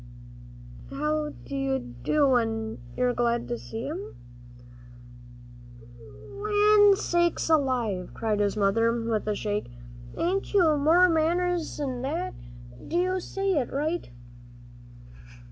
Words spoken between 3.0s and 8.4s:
glad to see 'em" "Land sakes alive!" cried